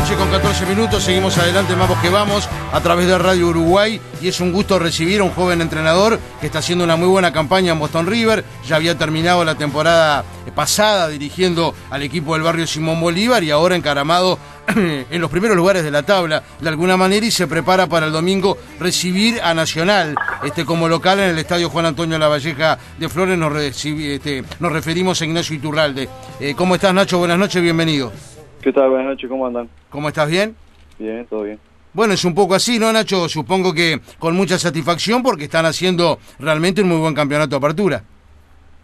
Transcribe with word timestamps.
noche 0.00 0.16
con 0.16 0.30
14 0.30 0.64
minutos, 0.64 1.02
seguimos 1.02 1.36
adelante, 1.36 1.74
vamos 1.74 1.98
que 1.98 2.08
vamos, 2.08 2.48
a 2.72 2.80
través 2.80 3.06
de 3.06 3.18
Radio 3.18 3.48
Uruguay, 3.48 4.00
y 4.22 4.28
es 4.28 4.40
un 4.40 4.50
gusto 4.50 4.78
recibir 4.78 5.20
a 5.20 5.24
un 5.24 5.30
joven 5.30 5.60
entrenador 5.60 6.18
que 6.40 6.46
está 6.46 6.60
haciendo 6.60 6.84
una 6.84 6.96
muy 6.96 7.08
buena 7.08 7.34
campaña 7.34 7.72
en 7.72 7.78
Boston 7.78 8.06
River, 8.06 8.42
ya 8.66 8.76
había 8.76 8.96
terminado 8.96 9.44
la 9.44 9.56
temporada 9.56 10.24
pasada 10.54 11.08
dirigiendo 11.08 11.74
al 11.90 12.02
equipo 12.02 12.32
del 12.32 12.42
barrio 12.42 12.66
Simón 12.66 12.98
Bolívar 12.98 13.44
y 13.44 13.50
ahora 13.50 13.76
encaramado 13.76 14.38
en 14.74 15.20
los 15.20 15.30
primeros 15.30 15.54
lugares 15.54 15.84
de 15.84 15.90
la 15.90 16.02
tabla 16.02 16.44
de 16.58 16.68
alguna 16.70 16.96
manera 16.96 17.26
y 17.26 17.30
se 17.30 17.46
prepara 17.46 17.86
para 17.86 18.06
el 18.06 18.12
domingo 18.12 18.56
recibir 18.78 19.38
a 19.42 19.52
Nacional 19.52 20.14
este 20.42 20.64
como 20.64 20.88
local 20.88 21.20
en 21.20 21.30
el 21.30 21.38
estadio 21.38 21.68
Juan 21.68 21.84
Antonio 21.84 22.18
Lavalleja 22.18 22.78
de 22.98 23.08
Flores 23.10 23.36
nos, 23.36 23.54
este, 23.54 24.44
nos 24.60 24.72
referimos 24.72 25.20
a 25.20 25.26
Ignacio 25.26 25.56
Iturralde. 25.56 26.08
Eh, 26.40 26.54
¿Cómo 26.56 26.74
estás 26.74 26.94
Nacho? 26.94 27.18
Buenas 27.18 27.38
noches, 27.38 27.62
bienvenido. 27.62 28.29
¿Qué 28.62 28.74
tal? 28.74 28.90
Buenas 28.90 29.06
noches, 29.06 29.28
¿cómo 29.28 29.46
andan? 29.46 29.68
¿Cómo 29.88 30.08
estás? 30.08 30.28
¿Bien? 30.28 30.54
Bien, 30.98 31.24
todo 31.26 31.44
bien. 31.44 31.58
Bueno, 31.94 32.12
es 32.12 32.24
un 32.26 32.34
poco 32.34 32.54
así, 32.54 32.78
¿no, 32.78 32.92
Nacho? 32.92 33.26
Supongo 33.26 33.72
que 33.72 34.00
con 34.18 34.36
mucha 34.36 34.58
satisfacción 34.58 35.22
porque 35.22 35.44
están 35.44 35.64
haciendo 35.64 36.18
realmente 36.38 36.82
un 36.82 36.90
muy 36.90 36.98
buen 36.98 37.14
campeonato 37.14 37.50
de 37.50 37.56
apertura. 37.56 38.02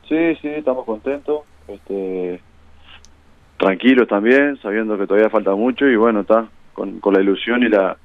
Sí, 0.08 0.34
sí, 0.40 0.48
estamos 0.48 0.86
contentos. 0.86 1.40
Este, 1.68 2.40
tranquilos 3.58 4.08
también, 4.08 4.58
sabiendo 4.62 4.96
que 4.96 5.06
todavía 5.06 5.28
falta 5.28 5.54
mucho 5.54 5.86
y 5.86 5.96
bueno, 5.96 6.20
está 6.20 6.48
con, 6.72 6.98
la 7.12 7.20
ilusión 7.20 7.62
y 7.62 7.68
la 7.68 7.96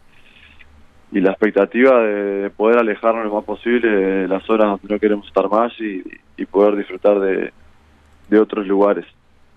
y 1.14 1.20
la 1.20 1.32
expectativa 1.32 2.00
de, 2.02 2.50
poder 2.50 2.80
alejarnos 2.80 3.26
lo 3.26 3.34
más 3.34 3.46
posible 3.46 3.90
de 3.90 4.28
las 4.28 4.44
zonas 4.44 4.68
donde 4.68 4.94
no 4.94 5.00
queremos 5.00 5.28
estar 5.28 5.50
más 5.50 5.72
y, 5.80 6.04
poder 6.48 6.76
disfrutar 6.76 7.20
de 7.20 8.40
otros 8.40 8.68
lugares. 8.68 9.06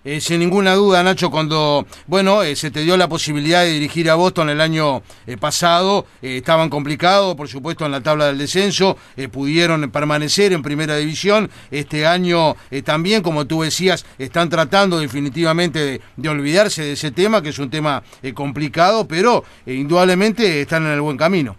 Eh, 0.07 0.19
sin 0.19 0.39
ninguna 0.39 0.75
duda, 0.75 1.01
Nacho, 1.01 1.31
cuando 1.31 1.87
bueno 2.05 2.43
eh, 2.43 2.55
se 2.55 2.69
te 2.69 2.81
dio 2.81 2.95
la 2.95 3.07
posibilidad 3.07 3.63
de 3.63 3.71
dirigir 3.71 4.07
a 4.11 4.13
Boston 4.13 4.51
el 4.51 4.61
año 4.61 5.01
eh, 5.25 5.35
pasado, 5.35 6.05
estaban 6.21 6.69
complicados, 6.69 7.33
por 7.33 7.47
supuesto, 7.47 7.87
en 7.87 7.91
la 7.91 8.01
tabla 8.01 8.27
del 8.27 8.37
descenso, 8.37 8.97
pudieron 9.31 9.89
permanecer 9.89 10.53
en 10.53 10.61
primera 10.61 10.95
división. 10.95 11.49
Este 11.71 12.05
año 12.05 12.53
también, 12.83 13.23
como 13.23 13.47
tú 13.47 13.63
decías, 13.63 14.05
están 14.19 14.47
tratando 14.49 14.99
definitivamente 14.99 16.01
de, 16.15 16.29
olvidarse 16.29 16.83
de 16.83 16.91
ese 16.91 17.11
tema, 17.11 17.41
que 17.41 17.49
es 17.49 17.57
un 17.57 17.71
tema 17.71 18.03
complicado, 18.35 19.07
pero 19.07 19.43
indudablemente 19.65 20.61
están 20.61 20.85
en 20.85 20.91
el 20.91 21.01
buen 21.01 21.17
camino. 21.17 21.55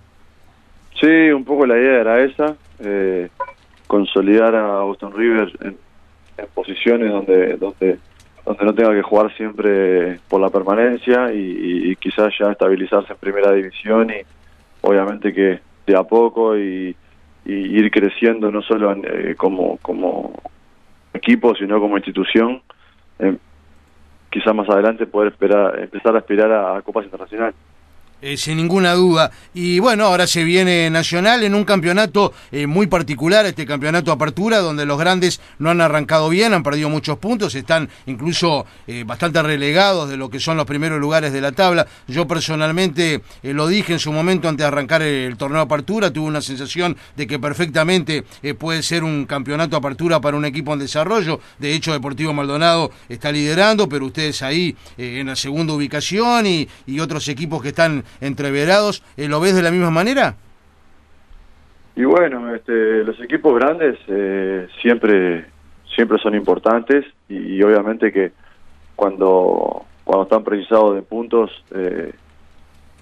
Sí, 1.01 1.07
un 1.07 1.45
poco 1.45 1.67
la 1.67 1.77
idea 1.77 2.01
era 2.01 2.25
esa, 2.25 2.57
consolidar 3.89 4.55
a 4.55 4.83
Boston 4.83 5.13
River 5.17 5.53
en, 5.63 5.77
en 6.39 6.47
posiciones 6.55 7.11
donde 7.11 7.57
donde 7.57 7.99
donde 8.47 8.65
no 8.65 8.75
tenga 8.75 8.95
que 8.95 9.03
jugar 9.03 9.35
siempre 9.37 10.21
por 10.29 10.41
la 10.41 10.51
permanencia 10.51 11.33
y, 11.33 11.95
quizás 11.97 12.33
ya 12.39 12.53
estabilizarse 12.53 13.13
en 13.13 13.19
primera 13.19 13.53
división 13.53 14.09
y 14.11 14.23
obviamente 14.83 15.35
que 15.35 15.59
de 15.87 15.97
a 15.97 16.05
poco 16.05 16.57
y, 16.57 16.97
ir 17.45 17.91
creciendo 17.93 18.51
no 18.51 18.61
solo 18.63 18.93
eh, 18.93 19.35
como, 19.37 19.79
como 19.79 20.33
equipo 21.15 21.55
sino 21.55 21.81
como 21.81 21.97
institución 21.97 22.61
eh, 23.21 23.37
quizás 24.31 24.53
más 24.53 24.69
adelante 24.69 25.07
poder 25.07 25.33
esperar 25.33 25.79
empezar 25.79 26.17
a 26.17 26.19
aspirar 26.19 26.51
a 26.53 26.83
copas 26.83 27.05
internacionales 27.05 27.55
eh, 28.23 28.39
sin 28.39 28.57
ninguna 28.57 28.95
duda. 28.95 29.31
Y 29.53 29.79
bueno, 29.79 30.07
ahora 30.07 30.27
se 30.27 30.43
viene 30.43 30.89
Nacional 30.89 31.45
en 31.45 31.55
un 31.55 31.65
campeonato 31.65 32.33
eh, 32.51 32.67
muy 32.67 32.87
particular, 32.87 33.45
este 33.45 33.67
campeonato 33.67 34.11
Apertura, 34.11 34.61
donde 34.61 34.87
los 34.87 34.99
grandes 34.99 35.39
no 35.59 35.69
han 35.69 35.83
arrancado 35.83 36.31
bien, 36.31 36.55
han 36.55 36.63
perdido 36.63 36.89
muchos 36.89 37.19
puntos, 37.19 37.55
están 37.55 37.91
incluso 38.07 38.65
eh, 38.87 39.05
bastante 39.07 39.43
relegados 39.43 40.09
de 40.09 40.17
lo 40.17 40.31
que 40.31 40.41
son 40.41 40.57
los 40.57 40.65
primeros 40.65 40.99
lugares 40.99 41.31
de 41.35 41.43
la 41.43 41.53
tabla. 41.53 41.87
Yo 42.09 42.27
personalmente 42.27 43.21
lo 43.43 43.69
dije 43.69 43.93
en 43.93 43.99
su 43.99 44.11
momento 44.13 44.49
antes 44.49 44.65
de 44.65 44.69
arrancar 44.69 45.03
el, 45.03 45.37
torneo 45.37 45.61
Apertura, 45.61 46.11
tuve 46.11 46.27
una 46.27 46.41
sensación 46.41 46.97
de 47.17 47.27
que 47.27 47.39
perfectamente 47.39 48.25
puede 48.59 48.83
ser 48.83 49.05
un 49.05 49.27
campeonato 49.27 49.77
Apertura 49.77 50.23
para 50.23 50.39
un 50.39 50.47
equipo 50.47 50.73
en 50.73 50.79
desarrollo. 50.79 51.39
De 51.59 51.75
hecho, 51.75 51.93
Deportivo 51.93 52.33
Maldonado 52.33 52.91
está 53.11 53.31
liderando, 53.31 53.89
pero 53.89 54.07
ustedes 54.07 54.41
ahí 54.43 54.75
en 54.97 55.27
la 55.27 55.37
segunda 55.37 55.75
ubicación 55.75 56.47
y, 56.47 56.67
y 56.87 57.01
otros 57.01 57.29
equipos 57.29 57.61
que 57.63 57.69
están 57.69 58.06
entreverados, 58.21 59.03
eh, 59.17 59.29
¿lo 59.29 59.41
ves 59.41 59.55
de 59.55 59.63
la 59.63 59.71
misma 59.71 59.91
manera? 59.91 60.37
Y 61.95 62.05
bueno, 62.05 62.55
este, 62.55 63.05
los 63.05 63.19
equipos 63.21 63.55
grandes 63.55 63.99
eh, 64.09 64.69
siempre 64.83 65.47
siempre 65.95 66.19
son 66.19 66.35
importantes 66.35 67.07
y, 67.29 67.63
obviamente 67.63 68.13
que 68.13 68.33
cuando 68.95 69.87
cuando 70.05 70.25
están 70.25 70.45
precisados 70.45 70.95
de 70.95 71.03
puntos, 71.03 71.51
eh, 71.75 72.13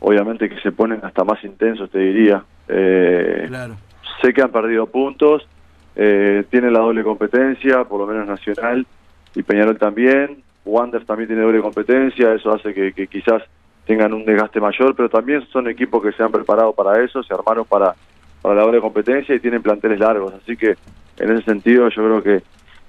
obviamente 0.01 0.49
que 0.49 0.61
se 0.61 0.71
ponen 0.71 1.01
hasta 1.03 1.25
más 1.25 1.43
intensos, 1.45 1.91
te 1.91 1.99
diría. 1.99 2.45
claro. 2.67 3.77
Sé 4.23 4.33
que 4.33 4.43
han 4.43 4.53
perdido 4.53 4.87
puntos, 4.87 5.47
tienen 5.95 6.73
la 6.73 6.79
doble 6.79 7.03
competencia, 7.03 7.85
por 7.85 8.01
lo 8.01 8.07
menos 8.07 8.27
Nacional 8.27 8.87
y 9.35 9.43
Peñarol 9.43 9.77
también. 9.77 10.43
Wander 10.65 11.05
también 11.05 11.29
tiene 11.29 11.43
doble 11.43 11.61
competencia, 11.61 12.33
eso 12.33 12.55
hace 12.55 12.73
que 12.73 13.07
quizás 13.09 13.43
tengan 13.87 14.12
un 14.12 14.25
desgaste 14.25 14.61
mayor, 14.61 14.95
pero 14.95 15.09
también 15.09 15.47
son 15.49 15.69
equipos 15.69 16.03
que 16.03 16.12
se 16.12 16.22
han 16.22 16.33
preparado 16.33 16.72
para 16.72 17.03
eso, 17.05 17.22
se 17.22 17.34
armaron 17.34 17.65
para, 17.65 17.95
para 18.41 18.55
la 18.55 18.62
doble 18.62 18.81
competencia 18.81 19.34
y 19.34 19.41
tienen 19.41 19.62
planteles 19.62 19.99
largos. 19.99 20.33
Así 20.34 20.56
que 20.56 20.77
en 21.19 21.31
ese 21.33 21.45
sentido 21.45 21.89
yo 21.89 22.03
creo 22.03 22.23
que 22.23 22.43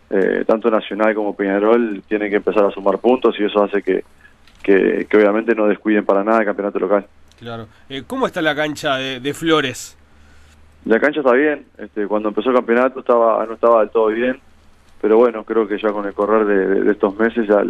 eh, 0.09 0.43
tanto 0.45 0.69
Nacional 0.69 1.15
como 1.15 1.35
Peñarol 1.35 2.03
tienen 2.07 2.29
que 2.29 2.37
empezar 2.37 2.63
a 2.63 2.71
sumar 2.71 2.99
puntos 2.99 3.35
y 3.39 3.43
eso 3.43 3.63
hace 3.63 3.81
que, 3.81 4.03
que, 4.63 5.07
obviamente 5.17 5.55
no 5.55 5.67
descuiden 5.67 6.05
para 6.05 6.23
nada 6.23 6.39
el 6.39 6.45
campeonato 6.45 6.79
local. 6.79 7.05
Claro. 7.39 7.67
Eh, 7.89 8.03
¿Cómo 8.05 8.25
está 8.27 8.41
la 8.41 8.55
cancha 8.55 8.95
de, 8.95 9.33
Flores? 9.33 9.97
La 10.85 10.99
cancha 10.99 11.19
está 11.19 11.33
bien. 11.33 11.65
Este, 11.77 12.07
cuando 12.07 12.29
empezó 12.29 12.49
el 12.49 12.55
campeonato 12.55 12.99
estaba 12.99 13.45
no 13.45 13.55
estaba 13.55 13.81
del 13.81 13.89
todo 13.89 14.07
bien, 14.07 14.39
pero 15.01 15.17
bueno, 15.17 15.43
creo 15.43 15.67
que 15.67 15.77
ya 15.77 15.91
con 15.91 16.05
el 16.05 16.13
correr 16.13 16.45
de, 16.45 16.91
estos 16.91 17.15
meses 17.17 17.47
ya 17.47 17.63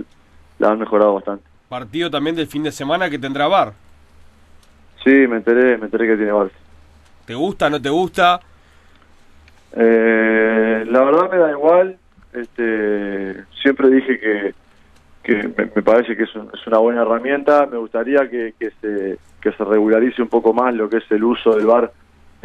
la 0.59 0.71
han 0.71 0.79
mejorado 0.79 1.15
bastante. 1.15 1.54
Partido 1.69 2.11
también 2.11 2.35
del 2.35 2.47
fin 2.47 2.63
de 2.63 2.71
semana 2.71 3.09
que 3.09 3.19
tendrá 3.19 3.47
bar. 3.47 3.73
Sí, 5.03 5.11
me 5.27 5.37
enteré, 5.37 5.77
me 5.77 5.85
enteré 5.85 6.07
que 6.07 6.15
tiene 6.15 6.31
bar. 6.31 6.51
¿Te 7.25 7.33
gusta, 7.33 7.69
no 7.69 7.81
te 7.81 7.89
gusta? 7.89 8.39
Eh, 9.75 10.85
la 10.87 11.03
verdad 11.03 11.31
me 11.31 11.37
da 11.37 11.51
igual. 11.51 11.97
Este, 12.33 13.43
siempre 13.61 13.89
dije 13.89 14.19
que, 14.19 14.53
que 15.23 15.47
me, 15.47 15.81
parece 15.81 16.15
que 16.15 16.23
es, 16.23 16.35
una 16.67 16.77
buena 16.77 17.01
herramienta. 17.01 17.65
Me 17.65 17.77
gustaría 17.77 18.29
que, 18.29 18.53
que, 18.59 18.71
se, 18.81 19.17
que 19.41 19.51
se 19.51 19.63
regularice 19.63 20.21
un 20.21 20.27
poco 20.29 20.53
más 20.53 20.73
lo 20.73 20.89
que 20.89 20.97
es 20.97 21.11
el 21.11 21.23
uso 21.23 21.55
del 21.55 21.65
bar 21.65 21.91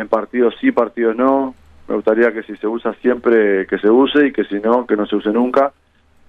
en 0.01 0.09
partidos 0.09 0.55
sí, 0.61 0.73
partidos 0.73 1.15
no. 1.17 1.55
Me 1.89 1.95
gustaría 1.95 2.33
que 2.33 2.43
si 2.45 2.57
se 2.57 2.67
usa 2.67 2.95
siempre 3.03 3.67
que 3.67 3.79
se 3.79 3.91
use 3.91 4.29
y 4.29 4.33
que 4.33 4.45
si 4.45 4.55
no, 4.61 4.87
que 4.87 4.97
no 4.97 5.07
se 5.07 5.17
use 5.17 5.31
nunca 5.31 5.73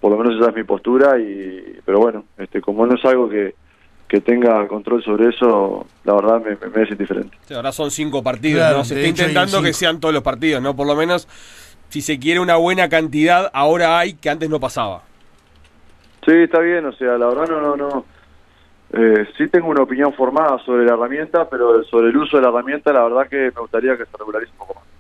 por 0.01 0.12
lo 0.12 0.17
menos 0.17 0.35
esa 0.38 0.50
es 0.50 0.56
mi 0.56 0.63
postura 0.63 1.17
y 1.19 1.79
pero 1.85 2.00
bueno 2.00 2.25
este 2.38 2.59
como 2.59 2.85
no 2.85 2.95
es 2.95 3.06
algo 3.06 3.29
que, 3.29 3.53
que 4.07 4.19
tenga 4.19 4.67
control 4.67 5.03
sobre 5.03 5.29
eso 5.29 5.85
la 6.03 6.16
verdad 6.16 6.41
me, 6.41 6.57
me, 6.69 6.84
es 6.84 6.91
indiferente. 6.91 7.38
Ahora 7.56 7.72
son 7.72 7.91
cinco 7.91 8.23
partidos 8.23 8.75
¿no? 8.75 8.84
se 8.84 8.95
está 8.95 9.07
intentando 9.07 9.61
que 9.61 9.73
sean 9.73 10.00
todos 10.00 10.13
los 10.13 10.23
partidos 10.23 10.61
no 10.61 10.75
por 10.75 10.88
lo 10.88 10.95
menos 10.95 11.28
si 11.90 12.01
se 12.01 12.19
quiere 12.19 12.40
una 12.40 12.56
buena 12.56 12.90
cantidad 12.90 13.50
ahora 13.53 14.00
hay 14.00 14.13
que 14.16 14.29
antes 14.29 14.50
no 14.50 14.59
pasaba. 14.59 15.03
Sí 16.25 16.34
está 16.34 16.59
bien 16.59 16.84
o 16.85 16.94
sea 16.94 17.17
la 17.17 17.28
verdad 17.28 17.47
no 17.47 17.61
no 17.61 17.75
no. 17.78 18.06
Eh, 18.94 19.25
sí 19.38 19.47
tengo 19.47 19.69
una 19.69 19.84
opinión 19.84 20.13
formada 20.13 20.57
sobre 20.66 20.84
la 20.84 20.94
herramienta 20.94 21.47
pero 21.47 21.84
sobre 21.84 22.09
el 22.09 22.17
uso 22.17 22.38
de 22.38 22.44
la 22.44 22.50
herramienta 22.50 22.91
la 22.91 23.03
verdad 23.03 23.29
que 23.29 23.38
me 23.38 23.61
gustaría 23.61 23.95
que 23.95 24.06
se 24.06 24.17
regularice 24.17 24.51
un 24.53 24.57
poco 24.57 24.73
más 24.75 24.91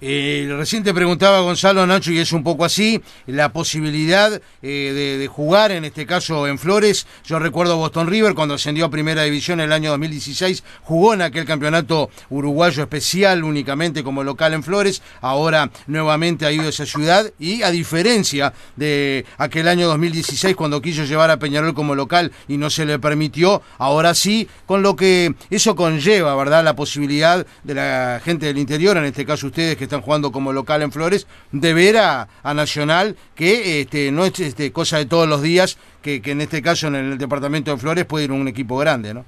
eh, 0.00 0.52
recién 0.56 0.82
te 0.82 0.94
preguntaba 0.94 1.40
Gonzalo 1.40 1.86
Nacho, 1.86 2.10
y 2.10 2.18
es 2.18 2.32
un 2.32 2.42
poco 2.42 2.64
así, 2.64 3.00
la 3.26 3.52
posibilidad 3.52 4.40
eh, 4.62 5.18
de, 5.18 5.26
jugar, 5.28 5.72
en 5.72 5.84
este 5.84 6.06
caso 6.06 6.46
en 6.46 6.58
Flores. 6.58 7.06
Yo 7.24 7.38
recuerdo 7.38 7.76
Boston 7.76 8.06
River 8.06 8.34
cuando 8.34 8.54
ascendió 8.54 8.86
a 8.86 8.90
Primera 8.90 9.22
División 9.24 9.60
en 9.60 9.66
el 9.66 9.72
año 9.72 9.90
2016, 9.90 10.64
jugó 10.82 11.14
en 11.14 11.22
aquel 11.22 11.44
campeonato 11.44 12.10
uruguayo 12.30 12.82
especial 12.82 13.44
únicamente 13.44 14.02
como 14.02 14.24
local 14.24 14.54
en 14.54 14.62
Flores. 14.62 15.02
Ahora 15.20 15.70
nuevamente 15.86 16.46
ha 16.46 16.52
ido 16.52 16.64
a 16.64 16.70
esa 16.70 16.86
ciudad 16.86 17.30
y 17.38 17.62
a 17.62 17.70
diferencia 17.70 18.52
de 18.76 19.26
aquel 19.36 19.68
año 19.68 19.86
2016 19.88 20.56
cuando 20.56 20.80
quiso 20.80 21.04
llevar 21.04 21.30
a 21.30 21.38
Peñarol 21.38 21.74
como 21.74 21.94
local 21.94 22.32
y 22.48 22.56
no 22.56 22.70
se 22.70 22.86
le 22.86 22.98
permitió, 22.98 23.62
ahora 23.78 24.14
sí, 24.14 24.48
con 24.66 24.82
lo 24.82 24.96
que 24.96 25.34
eso 25.50 25.76
conlleva, 25.76 26.34
¿verdad? 26.34 26.64
La 26.64 26.74
posibilidad 26.74 27.46
de 27.64 27.74
la 27.74 28.20
gente 28.24 28.46
del 28.46 28.58
interior, 28.58 28.96
en 28.96 29.04
este 29.04 29.26
caso 29.26 29.48
ustedes 29.48 29.76
que 29.76 29.89
están 29.90 30.02
jugando 30.02 30.30
como 30.30 30.52
local 30.52 30.82
en 30.82 30.92
Flores, 30.92 31.26
de 31.50 31.74
ver 31.74 31.96
a, 31.98 32.28
Nacional, 32.54 33.16
que 33.34 33.80
este, 33.80 34.12
no 34.12 34.24
es 34.24 34.38
este, 34.38 34.72
cosa 34.72 34.98
de 34.98 35.06
todos 35.06 35.28
los 35.28 35.42
días, 35.42 35.78
que, 36.00 36.22
en 36.24 36.40
este 36.40 36.62
caso 36.62 36.86
en 36.86 36.94
el 36.94 37.18
departamento 37.18 37.72
de 37.72 37.76
Flores 37.76 38.04
puede 38.04 38.26
ir 38.26 38.32
un 38.32 38.46
equipo 38.46 38.78
grande, 38.78 39.12
¿no? 39.12 39.24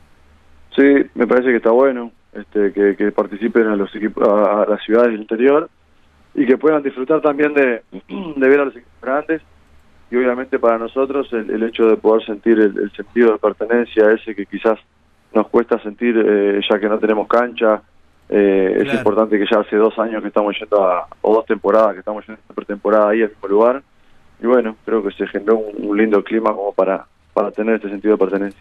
Sí, 0.76 0.82
me 1.14 1.26
parece 1.26 1.49
que 1.49 1.56
está 1.56 1.70
bueno 1.70 2.12
este, 2.32 2.73
que, 2.73 3.12
participen 3.12 3.67
a 3.67 3.76
los 3.76 3.94
equipos, 3.94 4.26
a, 4.26 4.64
las 4.69 4.82
ciudades 4.85 5.11
del 5.11 5.20
interior 5.20 5.69
y 6.35 6.47
que 6.47 6.56
puedan 6.56 6.82
disfrutar 6.82 7.20
también 7.20 7.53
de, 7.55 7.82
ver 8.37 8.61
a 8.61 8.64
los 8.67 8.76
equipos 8.76 9.00
grandes. 9.03 9.43
y 10.11 10.17
obviamente 10.17 10.59
para 10.59 10.79
nosotros 10.79 11.31
el, 11.32 11.62
hecho 11.64 11.87
de 11.87 11.97
poder 11.97 12.25
sentir 12.25 12.59
el, 12.59 12.91
sentido 12.93 13.32
de 13.32 13.38
pertenencia 13.38 14.12
ese 14.12 14.35
que 14.35 14.47
quizás 14.47 14.79
nos 15.35 15.49
cuesta 15.49 15.82
sentir 15.82 16.17
eh, 16.17 16.61
ya 16.70 16.79
que 16.79 16.88
no 16.88 16.99
tenemos 16.99 17.26
cancha, 17.26 17.82
eh, 18.34 18.84
es 18.87 18.94
importante 18.94 19.38
que 19.38 19.44
ya 19.44 19.61
hace 19.61 19.76
dos 19.76 19.99
años 19.99 20.23
que 20.23 20.29
estamos 20.29 20.58
yendo 20.58 20.82
a, 20.82 21.06
o 21.20 21.34
dos 21.34 21.44
temporadas 21.44 21.93
que 21.93 21.99
estamos 21.99 22.26
yendo 22.26 22.40
a 22.49 22.55
pretemporada 22.55 23.11
ahí 23.11 23.20
al 23.20 23.29
mismo 23.29 23.49
lugar, 23.49 23.82
y 24.40 24.46
bueno, 24.46 24.75
creo 24.87 25.02
que 25.02 25.11
se 25.11 25.26
generó 25.26 25.58
un, 25.58 25.94
lindo 25.99 26.25
clima 26.25 26.55
como 26.55 26.73
para, 26.73 27.05
para 27.34 27.50
tener 27.50 27.75
este 27.75 27.90
sentido 27.90 28.14
de 28.14 28.19
pertenencia. 28.19 28.61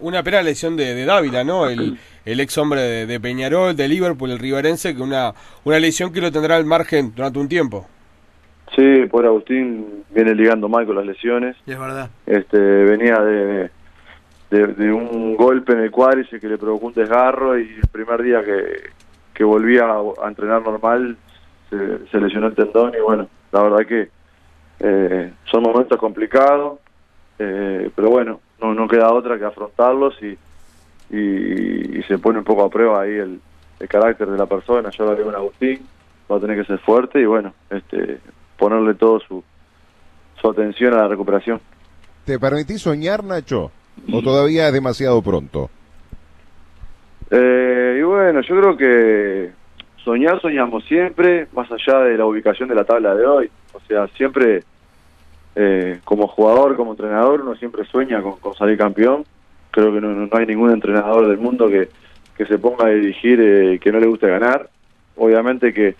Una 0.00 0.22
pena 0.22 0.40
lesión 0.40 0.74
de, 0.76 1.04
Dávila, 1.04 1.44
¿no? 1.44 1.68
El, 1.68 1.98
el 2.24 2.40
ex 2.40 2.56
hombre 2.56 2.80
de, 3.06 3.20
Peñarol, 3.20 3.76
de 3.76 3.88
Liverpool, 3.88 4.30
el 4.30 4.38
riverense, 4.38 4.96
que 4.96 5.02
una, 5.02 5.34
una 5.64 5.78
lesión 5.78 6.10
que 6.10 6.22
lo 6.22 6.32
tendrá 6.32 6.56
al 6.56 6.64
margen 6.64 7.12
durante 7.14 7.38
un 7.38 7.48
tiempo. 7.48 7.86
Sí, 8.74 9.04
por 9.10 9.26
Agustín 9.26 10.04
viene 10.14 10.34
ligando 10.34 10.66
mal 10.70 10.86
con 10.86 10.96
las 10.96 11.04
lesiones. 11.04 11.56
es 11.66 11.78
verdad. 11.78 12.08
Este, 12.24 12.58
venía 12.58 13.20
de, 13.20 13.70
de, 14.52 14.92
un 14.92 15.34
golpe 15.34 15.72
en 15.72 15.80
el 15.80 15.90
cuádriceps 15.90 16.40
que 16.40 16.48
le 16.48 16.58
provocó 16.58 16.86
un 16.86 16.92
desgarro 16.92 17.58
y 17.58 17.74
el 17.74 17.88
primer 17.90 18.22
día 18.22 18.44
que, 18.44 18.90
que 19.32 19.44
volvía 19.44 19.86
a, 19.86 20.28
entrenar 20.28 20.62
normal 20.62 21.16
se, 21.70 22.20
lesionó 22.20 22.48
el 22.48 22.54
tendón 22.54 22.92
y 22.94 23.00
bueno, 23.00 23.28
la 23.50 23.62
verdad 23.62 23.86
que 23.86 24.10
eh, 24.80 25.32
son 25.50 25.62
momentos 25.62 25.98
complicados, 25.98 26.80
eh, 27.38 27.90
pero 27.94 28.10
bueno, 28.10 28.40
no, 28.60 28.74
no 28.74 28.86
queda 28.86 29.12
otra 29.12 29.38
que 29.38 29.46
afrontarlos 29.46 30.14
y, 30.22 30.36
y, 31.16 32.02
se 32.02 32.18
pone 32.18 32.38
un 32.40 32.44
poco 32.44 32.64
a 32.64 32.68
prueba 32.68 33.02
ahí 33.02 33.12
el, 33.12 33.40
el 33.80 33.88
carácter 33.88 34.28
de 34.28 34.36
la 34.36 34.46
persona. 34.46 34.90
Yo 34.90 35.06
lo 35.06 35.24
con 35.24 35.34
Agustín, 35.34 35.86
va 36.30 36.36
a 36.36 36.40
tener 36.40 36.58
que 36.58 36.66
ser 36.66 36.78
fuerte 36.80 37.20
y 37.20 37.24
bueno, 37.24 37.54
este 37.70 38.18
ponerle 38.58 38.94
todo 38.94 39.18
su, 39.20 39.42
su 40.40 40.50
atención 40.50 40.92
a 40.92 40.98
la 40.98 41.08
recuperación. 41.08 41.60
¿Te 42.26 42.38
permitís 42.38 42.82
soñar, 42.82 43.24
Nacho? 43.24 43.70
¿O 44.12 44.22
todavía 44.22 44.66
es 44.66 44.72
demasiado 44.72 45.22
pronto? 45.22 45.70
Eh, 47.30 47.96
y 47.98 48.02
bueno, 48.02 48.40
yo 48.42 48.60
creo 48.60 48.76
que 48.76 49.50
soñar 50.04 50.40
soñamos 50.40 50.84
siempre, 50.84 51.46
más 51.52 51.70
allá 51.70 52.00
de 52.00 52.18
la 52.18 52.26
ubicación 52.26 52.68
de 52.68 52.74
la 52.74 52.84
tabla 52.84 53.14
de 53.14 53.26
hoy. 53.26 53.50
O 53.72 53.80
sea, 53.80 54.06
siempre 54.08 54.64
eh, 55.54 56.00
como 56.04 56.26
jugador, 56.26 56.76
como 56.76 56.92
entrenador, 56.92 57.42
uno 57.42 57.54
siempre 57.54 57.84
sueña 57.84 58.22
con, 58.22 58.54
salir 58.54 58.76
campeón. 58.76 59.24
Creo 59.70 59.92
que 59.92 60.00
no, 60.00 60.08
no, 60.08 60.28
hay 60.32 60.46
ningún 60.46 60.70
entrenador 60.70 61.28
del 61.28 61.38
mundo 61.38 61.68
que, 61.68 61.88
que 62.36 62.46
se 62.46 62.58
ponga 62.58 62.86
a 62.86 62.90
dirigir 62.90 63.40
eh, 63.40 63.78
que 63.78 63.92
no 63.92 64.00
le 64.00 64.06
guste 64.06 64.28
ganar. 64.28 64.68
Obviamente 65.16 65.72
que 65.72 65.94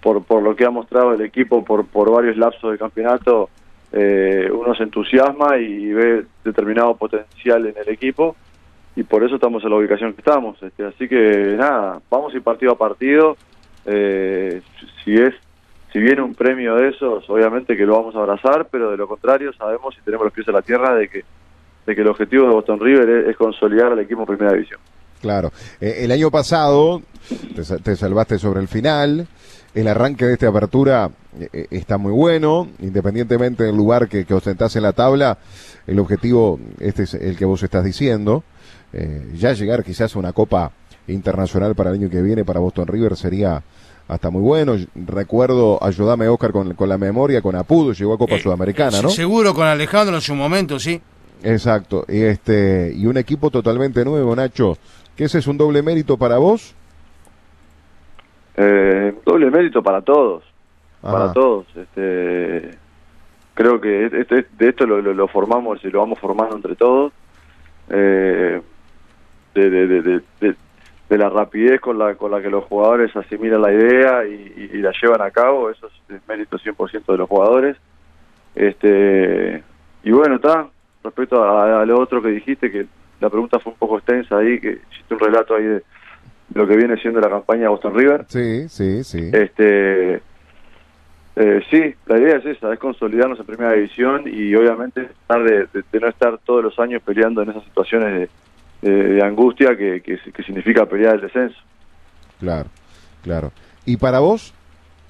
por, 0.00 0.24
por 0.24 0.42
lo 0.42 0.56
que 0.56 0.64
ha 0.64 0.70
mostrado 0.70 1.14
el 1.14 1.20
equipo 1.20 1.64
por, 1.64 1.86
por 1.86 2.10
varios 2.10 2.36
lapsos 2.36 2.72
de 2.72 2.78
campeonato, 2.78 3.50
eh, 3.92 4.48
uno 4.52 4.74
se 4.74 4.84
entusiasma 4.84 5.58
y 5.58 5.92
ve 5.92 6.24
determinado 6.44 6.94
potencial 6.96 7.66
en 7.66 7.74
el 7.76 7.88
equipo 7.88 8.36
y 8.96 9.02
por 9.02 9.24
eso 9.24 9.36
estamos 9.36 9.62
en 9.64 9.70
la 9.70 9.76
ubicación 9.76 10.12
que 10.12 10.20
estamos. 10.20 10.62
Este, 10.62 10.84
así 10.84 11.08
que 11.08 11.54
nada, 11.56 12.00
vamos 12.10 12.32
a 12.32 12.36
ir 12.36 12.42
partido 12.42 12.72
a 12.72 12.78
partido. 12.78 13.36
Eh, 13.86 14.62
si 15.04 15.14
es 15.14 15.34
si 15.92 15.98
viene 15.98 16.22
un 16.22 16.34
premio 16.34 16.76
de 16.76 16.90
esos, 16.90 17.28
obviamente 17.28 17.76
que 17.76 17.84
lo 17.84 17.96
vamos 17.96 18.14
a 18.14 18.18
abrazar, 18.18 18.68
pero 18.70 18.92
de 18.92 18.96
lo 18.96 19.08
contrario 19.08 19.52
sabemos 19.54 19.96
y 19.98 20.04
tenemos 20.04 20.24
los 20.24 20.32
pies 20.32 20.46
en 20.46 20.54
la 20.54 20.62
tierra 20.62 20.94
de 20.94 21.08
que 21.08 21.24
de 21.86 21.94
que 21.94 22.02
el 22.02 22.08
objetivo 22.08 22.46
de 22.46 22.52
Boston 22.52 22.78
River 22.78 23.28
es, 23.28 23.36
consolidar 23.36 23.92
al 23.92 23.98
equipo 24.00 24.20
en 24.20 24.26
Primera 24.26 24.52
División. 24.52 24.78
Claro, 25.20 25.50
eh, 25.80 25.96
el 26.00 26.12
año 26.12 26.30
pasado 26.30 27.02
te 27.82 27.96
salvaste 27.96 28.38
sobre 28.38 28.60
el 28.60 28.68
final, 28.68 29.26
el 29.74 29.88
arranque 29.88 30.26
de 30.26 30.32
esta 30.34 30.48
apertura 30.48 31.10
eh, 31.38 31.48
eh, 31.52 31.66
está 31.70 31.98
muy 31.98 32.12
bueno, 32.12 32.68
independientemente 32.80 33.64
del 33.64 33.76
lugar 33.76 34.08
que, 34.08 34.24
que 34.24 34.34
ostentás 34.34 34.74
en 34.76 34.82
la 34.82 34.92
tabla, 34.92 35.38
el 35.86 35.98
objetivo, 35.98 36.58
este 36.78 37.04
es 37.04 37.14
el 37.14 37.36
que 37.36 37.44
vos 37.44 37.62
estás 37.62 37.84
diciendo, 37.84 38.42
eh, 38.92 39.30
ya 39.36 39.52
llegar 39.52 39.84
quizás 39.84 40.14
a 40.16 40.18
una 40.18 40.32
copa 40.32 40.72
internacional 41.06 41.74
para 41.74 41.90
el 41.90 41.96
año 41.96 42.10
que 42.10 42.22
viene 42.22 42.44
para 42.44 42.60
Boston 42.60 42.86
River 42.86 43.16
sería 43.16 43.62
hasta 44.08 44.30
muy 44.30 44.42
bueno. 44.42 44.76
Recuerdo, 44.94 45.82
ayúdame 45.82 46.28
Oscar 46.28 46.52
con, 46.52 46.74
con 46.74 46.88
la 46.88 46.98
memoria, 46.98 47.40
con 47.40 47.54
Apudo, 47.54 47.92
llegó 47.92 48.14
a 48.14 48.18
Copa 48.18 48.38
Sudamericana, 48.38 49.00
¿no? 49.02 49.10
Seguro 49.10 49.54
con 49.54 49.66
Alejandro 49.66 50.16
en 50.16 50.22
su 50.22 50.34
momento, 50.34 50.78
sí. 50.78 51.00
Exacto, 51.42 52.04
y 52.08 52.20
este, 52.20 52.92
y 52.94 53.06
un 53.06 53.16
equipo 53.16 53.50
totalmente 53.50 54.04
nuevo, 54.04 54.36
Nacho, 54.36 54.76
que 55.16 55.24
ese 55.24 55.38
es 55.38 55.46
un 55.46 55.56
doble 55.56 55.80
mérito 55.82 56.18
para 56.18 56.36
vos 56.36 56.74
eh, 58.62 59.14
doble 59.24 59.50
mérito 59.50 59.82
para 59.82 60.02
todos, 60.02 60.44
para 61.00 61.32
todos. 61.32 61.66
Este, 61.74 62.76
creo 63.54 63.80
que 63.80 64.04
este, 64.06 64.46
de 64.58 64.68
esto 64.68 64.86
lo, 64.86 65.28
formamos 65.28 65.82
y 65.82 65.90
lo 65.90 66.00
vamos 66.00 66.18
formando 66.18 66.56
entre 66.56 66.76
todos. 66.76 67.12
Eh, 67.88 68.60
de, 69.54 69.70
de, 69.70 70.22
de, 70.40 71.18
la 71.18 71.28
rapidez 71.28 71.80
con 71.80 71.98
la, 71.98 72.14
con 72.14 72.30
la 72.30 72.40
que 72.40 72.50
los 72.50 72.64
jugadores 72.64 73.16
asimilan 73.16 73.62
la 73.62 73.72
idea 73.72 74.24
y, 74.26 74.78
la 74.80 74.92
llevan 74.92 75.22
a 75.22 75.30
cabo, 75.30 75.70
eso 75.70 75.88
es 76.08 76.28
mérito 76.28 76.58
100% 76.58 77.06
de 77.06 77.16
los 77.16 77.28
jugadores. 77.28 77.76
Este, 78.54 79.64
y 80.04 80.10
bueno, 80.12 80.36
está, 80.36 80.68
respecto 81.02 81.42
a, 81.42 81.80
a, 81.80 81.86
lo 81.86 81.98
otro 81.98 82.22
que 82.22 82.28
dijiste, 82.28 82.70
que 82.70 82.86
la 83.20 83.30
pregunta 83.30 83.58
fue 83.58 83.72
un 83.72 83.78
poco 83.78 83.96
extensa 83.96 84.36
ahí, 84.36 84.60
que 84.60 84.80
hiciste 84.92 85.14
un 85.14 85.20
relato 85.20 85.56
ahí 85.56 85.64
de, 85.64 85.82
lo 86.54 86.66
que 86.66 86.76
viene 86.76 86.96
siendo 86.96 87.20
la 87.20 87.28
campaña 87.28 87.62
de 87.62 87.68
Boston 87.68 87.94
River. 87.94 88.24
Sí, 88.28 88.68
sí, 88.68 89.04
sí. 89.04 89.30
Este, 89.32 90.20
eh, 91.36 91.62
sí, 91.70 91.94
la 92.06 92.18
idea 92.18 92.36
es 92.36 92.46
esa, 92.46 92.72
es 92.72 92.78
consolidarnos 92.78 93.38
en 93.38 93.46
primera 93.46 93.72
división 93.72 94.24
y 94.26 94.54
obviamente 94.54 95.08
tratar 95.26 95.44
de, 95.44 96.00
no 96.00 96.08
estar 96.08 96.38
todos 96.38 96.64
los 96.64 96.78
años 96.78 97.02
peleando 97.02 97.42
en 97.42 97.50
esas 97.50 97.64
situaciones 97.64 98.28
de, 98.82 99.22
angustia 99.22 99.76
que, 99.76 100.00
que, 100.00 100.42
significa 100.42 100.86
pelear 100.86 101.16
el 101.16 101.20
descenso. 101.20 101.58
Claro, 102.38 102.68
claro. 103.22 103.52
¿Y 103.84 103.98
para 103.98 104.20
vos? 104.20 104.54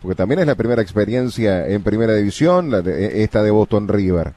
Porque 0.03 0.17
también 0.17 0.41
es 0.41 0.47
la 0.47 0.57
primera 0.57 0.83
experiencia 0.83 1.69
en 1.69 1.83
primera 1.83 2.15
división, 2.15 2.71
la 2.71 2.83
de, 2.83 3.23
esta 3.23 3.43
de 3.43 3.53
Boston 3.53 3.87
River. 3.87 4.33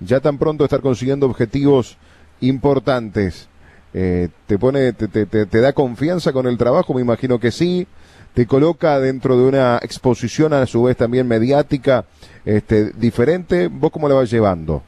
Ya 0.00 0.20
tan 0.20 0.38
pronto 0.38 0.64
estar 0.64 0.80
consiguiendo 0.80 1.26
objetivos 1.26 1.98
importantes 2.40 3.49
eh, 3.92 4.28
te 4.46 4.58
pone, 4.58 4.92
te, 4.92 5.08
te, 5.08 5.26
te, 5.26 5.60
da 5.60 5.72
confianza 5.72 6.32
con 6.32 6.46
el 6.46 6.56
trabajo, 6.56 6.94
me 6.94 7.00
imagino 7.00 7.38
que 7.38 7.50
sí, 7.50 7.86
te 8.34 8.46
coloca 8.46 9.00
dentro 9.00 9.36
de 9.36 9.48
una 9.48 9.78
exposición 9.82 10.52
a 10.52 10.66
su 10.66 10.84
vez 10.84 10.96
también 10.96 11.26
mediática, 11.26 12.04
este, 12.44 12.92
diferente, 12.92 13.68
¿vos 13.68 13.90
cómo 13.90 14.08
la 14.08 14.14
vas 14.14 14.30
llevando? 14.30 14.82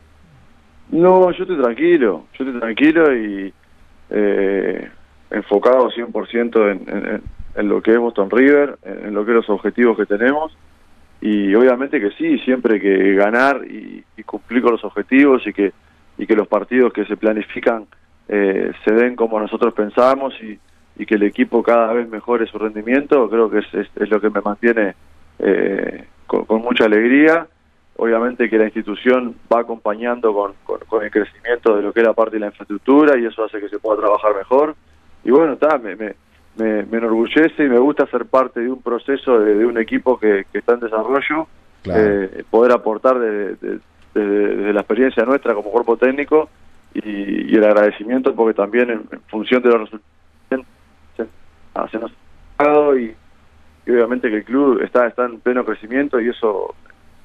No, 0.90 1.30
yo 1.32 1.42
estoy 1.42 1.60
tranquilo, 1.60 2.26
yo 2.38 2.44
estoy 2.44 2.60
tranquilo 2.60 3.16
y 3.16 3.52
eh, 4.10 4.88
enfocado 5.30 5.90
100% 5.90 6.70
en, 6.70 6.88
en, 6.88 7.22
en 7.54 7.68
lo 7.68 7.82
que 7.82 7.92
es 7.92 7.98
Boston 7.98 8.30
River, 8.30 8.78
en, 8.84 9.14
lo 9.14 9.24
que 9.24 9.32
los 9.32 9.48
objetivos 9.50 9.96
que 9.96 10.06
tenemos. 10.06 10.56
Y 11.20 11.54
obviamente 11.54 12.00
que 12.00 12.10
sí, 12.12 12.38
siempre 12.40 12.80
que 12.80 13.14
ganar 13.14 13.64
y, 13.64 14.04
y 14.16 14.22
cumplir 14.24 14.62
con 14.62 14.72
los 14.72 14.84
objetivos 14.84 15.46
y 15.46 15.52
que, 15.52 15.72
y 16.18 16.26
que 16.26 16.34
los 16.34 16.48
partidos 16.48 16.92
que 16.92 17.04
se 17.04 17.16
planifican 17.16 17.86
eh, 18.34 18.72
se 18.82 18.94
den 18.94 19.14
como 19.14 19.38
nosotros 19.38 19.74
pensamos 19.74 20.32
y, 20.42 20.58
que 21.04 21.16
el 21.16 21.24
equipo 21.24 21.62
cada 21.64 21.92
vez 21.92 22.08
mejore 22.08 22.46
su 22.46 22.58
rendimiento, 22.58 23.28
creo 23.28 23.50
que 23.50 23.58
es, 23.58 23.88
es, 23.96 24.08
lo 24.08 24.20
que 24.20 24.30
me 24.30 24.40
mantiene 24.40 24.94
eh, 25.40 26.04
con, 26.26 26.62
mucha 26.62 26.84
alegría. 26.84 27.46
Obviamente 27.96 28.48
que 28.48 28.56
la 28.56 28.66
institución 28.66 29.34
va 29.52 29.60
acompañando 29.60 30.32
con, 30.32 30.54
con, 30.86 31.02
el 31.02 31.10
crecimiento 31.10 31.76
de 31.76 31.82
lo 31.82 31.92
que 31.92 32.00
es 32.00 32.06
la 32.06 32.14
parte 32.14 32.36
de 32.36 32.40
la 32.40 32.46
infraestructura 32.46 33.18
y 33.18 33.26
eso 33.26 33.44
hace 33.44 33.60
que 33.60 33.68
se 33.68 33.80
pueda 33.80 34.00
trabajar 34.00 34.34
mejor. 34.34 34.76
Y 35.24 35.30
bueno, 35.30 35.54
está, 35.54 35.76
me, 35.76 35.96
me, 35.96 36.14
me, 36.56 36.98
enorgullece 36.98 37.64
y 37.64 37.68
me 37.68 37.78
gusta 37.78 38.06
ser 38.06 38.26
parte 38.26 38.60
de 38.60 38.70
un 38.70 38.80
proceso 38.80 39.40
de, 39.40 39.66
un 39.66 39.76
equipo 39.76 40.18
que, 40.18 40.46
está 40.52 40.74
en 40.74 40.80
desarrollo, 40.80 41.48
eh, 41.84 42.44
poder 42.48 42.72
aportar 42.72 43.18
desde 43.18 43.80
de, 44.14 44.72
la 44.72 44.80
experiencia 44.80 45.24
nuestra 45.24 45.52
como 45.52 45.70
cuerpo 45.70 45.96
técnico 45.96 46.48
y, 46.94 47.56
el 47.56 47.64
agradecimiento 47.64 48.34
porque 48.34 48.54
también 48.54 48.90
en, 48.90 49.20
función 49.28 49.62
de 49.62 49.68
los 49.68 49.80
resultados 49.80 50.12
se 51.90 51.98
nos 51.98 52.12
y, 52.98 53.14
y 53.86 53.90
obviamente 53.90 54.28
que 54.28 54.36
el 54.36 54.44
club 54.44 54.80
está, 54.82 55.06
está 55.06 55.24
en 55.24 55.40
pleno 55.40 55.64
crecimiento 55.64 56.20
y 56.20 56.28
eso 56.28 56.74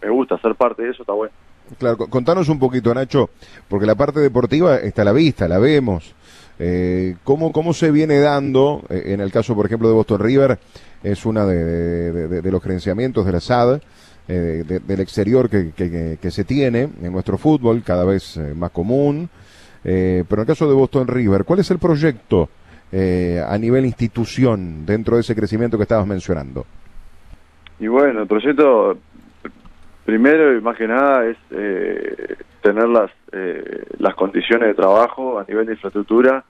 me 0.02 0.10
gusta, 0.10 0.38
ser 0.40 0.56
parte 0.56 0.84
de 0.84 0.92
eso 0.92 1.04
está 1.04 1.14
bueno. 1.14 1.34
Claro, 1.78 1.98
contanos 1.98 2.48
un 2.50 2.60
poquito, 2.60 2.94
Nacho, 2.94 3.30
porque 3.68 3.86
la 3.86 3.96
parte 3.96 4.20
deportiva 4.20 4.78
está 4.78 5.02
a 5.02 5.06
la 5.06 5.12
vista, 5.12 5.48
la 5.48 5.60
vemos. 5.60 6.16
Eh, 6.60 7.18
¿cómo, 7.24 7.52
¿Cómo 7.52 7.74
se 7.74 7.92
viene 7.92 8.20
dando, 8.20 8.84
eh, 8.90 9.04
en 9.08 9.20
el 9.20 9.32
caso, 9.32 9.54
por 9.54 9.66
ejemplo, 9.66 9.90
de 9.90 9.94
Boston 9.94 10.20
River, 10.20 10.58
es 11.04 11.26
una 11.26 11.46
de, 11.46 12.42
los 12.52 12.64
gerenciamientos 12.64 13.26
de 13.26 13.32
la 13.32 13.40
SAD, 13.40 13.82
eh, 14.30 14.64
del 14.86 15.00
exterior 15.00 15.50
que, 15.50 15.72
que, 15.72 16.18
que, 16.22 16.32
se 16.32 16.44
tiene 16.44 16.90
en 17.02 17.12
nuestro 17.12 17.38
fútbol, 17.38 17.84
cada 17.86 18.04
vez 18.04 18.38
eh, 18.38 18.54
más 18.56 18.72
común, 18.72 19.30
eh, 19.84 20.24
pero 20.28 20.42
en 20.42 20.44
el 20.46 20.48
caso 20.48 20.68
de 20.68 20.74
Boston 20.74 21.08
River, 21.08 21.44
¿cuál 21.46 21.60
es 21.60 21.72
el 21.72 21.80
proyecto 21.80 22.50
eh, 22.92 23.44
a 23.46 23.58
nivel 23.58 23.86
institución 23.86 24.86
dentro 24.86 25.16
de 25.16 25.22
ese 25.22 25.36
crecimiento 25.36 25.78
que 25.78 25.84
estabas 25.84 26.08
mencionando? 26.08 26.66
Y 27.80 27.88
bueno, 27.88 28.22
el 28.22 28.28
proyecto 28.28 28.98
primero 30.06 30.58
y 30.58 30.62
más 30.62 30.78
que 30.78 30.88
nada 30.88 31.26
es 31.26 31.38
eh, 31.52 32.38
tener 32.62 32.88
las, 32.88 33.12
eh, 33.32 33.84
las 34.00 34.16
condiciones 34.16 34.70
de 34.70 34.74
trabajo 34.74 35.40
a 35.40 35.46
nivel 35.48 35.66
de 35.66 35.74
infraestructura. 35.74 36.44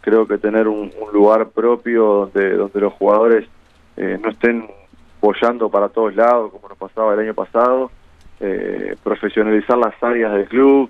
Creo 0.00 0.26
que 0.26 0.38
tener 0.38 0.68
un, 0.68 0.90
lugar 1.12 1.48
propio 1.50 2.30
donde, 2.32 2.54
donde 2.54 2.80
los 2.80 2.92
jugadores 2.94 3.46
eh, 3.96 4.18
no 4.22 4.30
estén 4.30 4.66
bollando 5.20 5.68
para 5.68 5.88
todos 5.88 6.14
lados 6.14 6.50
como 6.52 6.68
nos 6.68 6.78
pasaba 6.78 7.14
el 7.14 7.20
año 7.20 7.34
pasado. 7.34 7.90
Eh, 8.40 8.96
profesionalizar 9.02 9.76
las 9.76 9.94
áreas 10.02 10.32
del 10.32 10.48
club, 10.48 10.88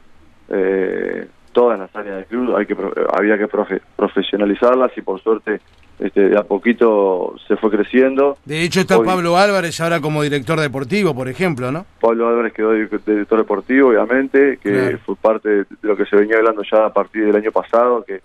eh, 0.51 1.27
todas 1.53 1.79
las 1.79 1.95
áreas 1.97 2.17
del 2.17 2.27
club, 2.27 2.57
hay 2.57 2.67
que 2.67 2.77
pro- 2.77 2.93
había 3.13 3.37
que 3.39 3.49
profe- 3.49 3.81
profesionalizarlas 3.97 4.93
y 4.97 5.01
por 5.03 5.21
suerte 5.21 5.61
este, 5.99 6.31
de 6.31 6.39
a 6.39 6.43
poquito 6.45 7.35
se 7.47 7.57
fue 7.57 7.71
creciendo. 7.71 8.39
De 8.45 8.63
hecho 8.63 8.81
está 8.81 8.99
Hoy- 8.99 9.07
Pablo 9.07 9.37
Álvarez 9.37 9.81
ahora 9.81 10.01
como 10.01 10.23
director 10.23 10.59
deportivo, 10.59 11.15
por 11.15 11.29
ejemplo, 11.29 11.71
¿no? 11.71 11.85
Pablo 12.01 12.29
Álvarez 12.29 12.53
quedó 12.55 12.73
di- 12.73 12.87
director 13.07 13.39
deportivo, 13.39 13.89
obviamente, 13.91 14.59
que 14.63 14.71
Claro. 14.73 14.99
fue 15.05 15.17
parte 15.17 15.49
de 15.51 15.67
lo 15.83 15.97
que 15.97 16.07
se 16.07 16.17
venía 16.17 16.37
hablando 16.39 16.63
ya 16.63 16.87
a 16.87 16.93
partir 16.93 17.27
del 17.27 17.37
año 17.37 17.53
pasado, 17.53 18.03
que, 18.05 18.21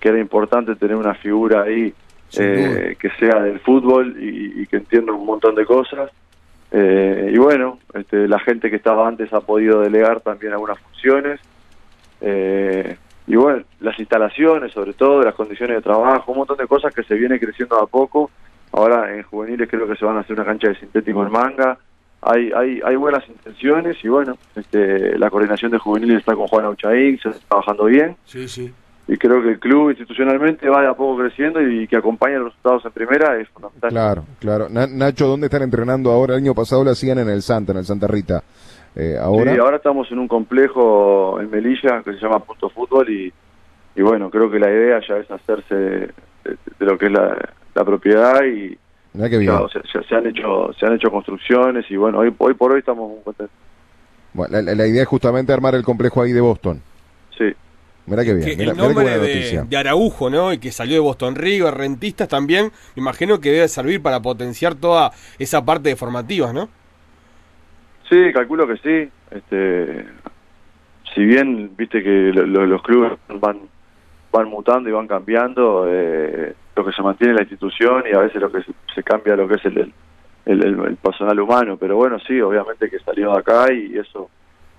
que 0.00 0.08
era 0.08 0.18
importante 0.18 0.74
tener 0.76 0.96
una 0.96 1.14
figura 1.14 1.62
ahí 1.62 1.92
eh, 2.38 2.96
que 2.98 3.10
sea 3.18 3.40
del 3.42 3.58
fútbol 3.60 4.16
y, 4.18 4.62
y 4.62 4.66
que 4.66 4.76
entienda 4.76 5.12
un 5.12 5.26
montón 5.26 5.54
de 5.54 5.64
cosas. 5.66 6.10
Eh, 6.70 7.30
y 7.34 7.38
bueno, 7.38 7.78
este, 7.94 8.28
la 8.28 8.38
gente 8.38 8.68
que 8.70 8.76
estaba 8.76 9.08
antes 9.08 9.32
ha 9.32 9.40
podido 9.40 9.80
delegar 9.80 10.20
también 10.20 10.52
algunas 10.52 10.78
funciones. 10.78 11.40
Eh, 12.20 12.96
y 13.26 13.36
bueno, 13.36 13.62
las 13.80 13.98
instalaciones, 13.98 14.72
sobre 14.72 14.94
todo, 14.94 15.22
las 15.22 15.34
condiciones 15.34 15.76
de 15.76 15.82
trabajo, 15.82 16.32
un 16.32 16.38
montón 16.38 16.56
de 16.56 16.66
cosas 16.66 16.94
que 16.94 17.02
se 17.02 17.14
viene 17.14 17.38
creciendo 17.38 17.78
a 17.80 17.86
poco. 17.86 18.30
Ahora 18.72 19.14
en 19.14 19.22
juveniles 19.22 19.68
creo 19.70 19.86
que 19.86 19.96
se 19.96 20.04
van 20.04 20.16
a 20.16 20.20
hacer 20.20 20.34
una 20.36 20.44
cancha 20.44 20.68
de 20.68 20.76
sintético 20.76 21.22
en 21.24 21.32
manga. 21.32 21.78
Hay, 22.20 22.50
hay, 22.52 22.80
hay 22.84 22.96
buenas 22.96 23.26
intenciones 23.28 23.96
y 24.02 24.08
bueno, 24.08 24.36
este, 24.56 25.16
la 25.18 25.30
coordinación 25.30 25.70
de 25.70 25.78
juveniles 25.78 26.18
está 26.18 26.34
con 26.34 26.48
Juan 26.48 26.64
Auchaín, 26.64 27.18
se 27.22 27.28
está 27.28 27.40
trabajando 27.48 27.84
bien 27.84 28.16
Sí, 28.24 28.48
sí. 28.48 28.72
y 29.06 29.16
creo 29.16 29.40
que 29.40 29.50
el 29.50 29.60
club 29.60 29.90
institucionalmente 29.90 30.68
va 30.68 30.80
de 30.82 30.88
a 30.88 30.94
poco 30.94 31.18
creciendo 31.22 31.62
y 31.62 31.86
que 31.86 31.96
acompañe 31.96 32.34
los 32.38 32.46
resultados 32.48 32.84
en 32.86 32.90
primera 32.92 33.38
es 33.38 33.48
fundamental. 33.50 33.90
Claro, 33.90 34.24
claro. 34.40 34.66
Na- 34.68 34.88
Nacho, 34.88 35.28
¿dónde 35.28 35.46
están 35.46 35.62
entrenando 35.62 36.10
ahora? 36.10 36.34
El 36.34 36.40
año 36.42 36.54
pasado 36.54 36.82
lo 36.82 36.90
hacían 36.90 37.18
en 37.20 37.28
el 37.28 37.40
Santa, 37.42 37.70
en 37.72 37.78
el 37.78 37.84
Santa 37.84 38.08
Rita. 38.08 38.42
Eh, 38.96 39.16
ahora, 39.20 39.52
Sí, 39.54 39.58
ahora 39.60 39.76
estamos 39.76 40.10
en 40.10 40.18
un 40.18 40.28
complejo 40.28 41.40
en 41.40 41.50
Melilla 41.50 42.02
que 42.02 42.12
se 42.14 42.18
llama 42.20 42.40
Punto 42.40 42.68
Fútbol 42.70 43.08
y, 43.10 43.32
y 43.94 44.02
bueno, 44.02 44.30
creo 44.30 44.50
que 44.50 44.58
la 44.58 44.68
idea 44.70 45.00
ya 45.06 45.16
es 45.18 45.30
hacerse 45.30 45.74
de, 45.74 46.10
de 46.44 46.86
lo 46.86 46.98
que 46.98 47.06
es 47.06 47.12
la, 47.12 47.36
la 47.74 47.84
propiedad 47.84 48.42
y 48.44 48.76
mirá 49.14 49.30
qué 49.30 49.38
bien. 49.38 49.52
ya, 49.52 49.60
o 49.60 49.68
sea, 49.68 49.82
ya 49.94 50.02
se 50.02 50.14
han 50.14 50.26
hecho 50.26 50.72
se 50.78 50.86
han 50.86 50.94
hecho 50.94 51.10
construcciones 51.10 51.84
y 51.90 51.96
bueno, 51.96 52.18
hoy, 52.18 52.34
hoy 52.38 52.54
por 52.54 52.72
hoy 52.72 52.80
estamos 52.80 53.08
muy 53.08 53.20
contentos. 53.22 53.54
Bueno, 54.32 54.60
la, 54.60 54.86
idea 54.86 55.02
es 55.02 55.08
justamente 55.08 55.52
armar 55.52 55.74
el 55.74 55.82
complejo 55.84 56.22
ahí 56.22 56.32
de 56.32 56.40
Boston. 56.40 56.80
Sí, 57.36 57.52
Mirá 58.06 58.24
qué 58.24 58.34
bien. 58.34 58.46
Que 58.48 58.56
mirá- 58.56 58.70
el 58.70 58.72
mirá 58.72 58.72
qué 58.74 58.78
nombre 58.94 59.04
buena 59.04 59.18
de, 59.18 59.34
noticia. 59.34 59.62
de 59.68 59.76
Araujo, 59.76 60.30
¿no? 60.30 60.52
Y 60.52 60.58
que 60.58 60.70
salió 60.72 60.94
de 60.94 61.00
Boston 61.00 61.34
River, 61.34 61.74
Rentistas 61.74 62.28
también, 62.28 62.72
me 62.96 63.00
imagino 63.02 63.40
que 63.40 63.50
debe 63.52 63.68
servir 63.68 64.00
para 64.02 64.20
potenciar 64.20 64.74
toda 64.74 65.12
esa 65.38 65.64
parte 65.64 65.88
de 65.90 65.96
formativas, 65.96 66.52
¿no? 66.54 66.68
Sí, 68.08 68.32
calculo 68.32 68.66
que 68.66 68.76
sí. 68.78 69.10
Este, 69.30 70.06
si 71.14 71.24
bien 71.24 71.74
viste 71.76 72.02
que 72.02 72.32
lo- 72.34 72.46
lo- 72.46 72.66
los 72.66 72.82
clubes 72.82 73.12
van 73.40 73.60
van 74.30 74.48
mutando 74.48 74.90
y 74.90 74.92
van 74.92 75.06
cambiando, 75.08 75.86
eh, 75.88 76.54
lo 76.76 76.84
que 76.84 76.92
se 76.92 77.00
mantiene 77.02 77.32
la 77.32 77.40
institución 77.42 78.04
y 78.10 78.14
a 78.14 78.18
veces 78.20 78.40
lo 78.42 78.52
que 78.52 78.62
se, 78.62 78.72
se 78.94 79.02
cambia 79.02 79.34
lo 79.36 79.48
que 79.48 79.54
es 79.54 79.64
el, 79.64 79.78
el, 79.78 79.92
el- 80.44 80.64
el- 80.66 80.80
el 80.86 80.96
personal 80.96 81.40
humano. 81.40 81.78
Pero 81.78 81.96
bueno, 81.96 82.18
sí, 82.20 82.38
obviamente 82.40 82.90
que 82.90 82.98
salió 82.98 83.32
de 83.32 83.38
acá 83.38 83.72
y 83.72 83.96
eso 83.96 84.28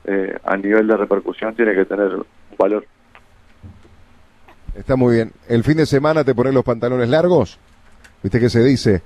eh, 0.05 0.37
a 0.43 0.55
nivel 0.55 0.87
de 0.87 0.97
repercusión 0.97 1.55
tiene 1.55 1.73
que 1.73 1.85
tener 1.85 2.13
un 2.15 2.25
valor. 2.59 2.85
Está 4.75 4.95
muy 4.95 5.15
bien. 5.15 5.31
¿El 5.47 5.63
fin 5.63 5.77
de 5.77 5.85
semana 5.87 6.23
te 6.23 6.35
pones 6.35 6.53
los 6.53 6.63
pantalones 6.63 7.09
largos? 7.09 7.59
¿Viste 8.21 8.39
que 8.39 8.49
se 8.49 8.63
dice? 8.63 9.01